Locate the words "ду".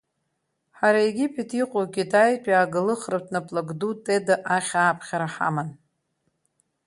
3.79-3.91